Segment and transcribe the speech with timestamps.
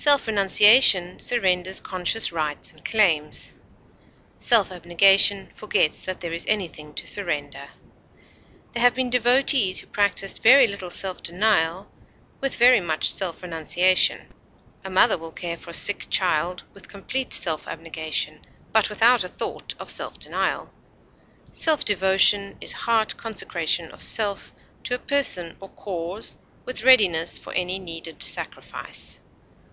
[0.00, 3.54] Self renunciation surrenders conscious rights and claims;
[4.38, 7.68] self abnegation forgets that there is anything to surrender.
[8.70, 11.90] There have been devotees who practised very little self denial
[12.40, 14.32] with very much self renunciation.
[14.84, 19.28] A mother will care for a sick child with complete self abnegation, but without a
[19.28, 20.70] thought of self denial.
[21.50, 24.52] Self devotion is heart consecration of self
[24.84, 29.18] to a person or cause with readiness for any needed sacrifice.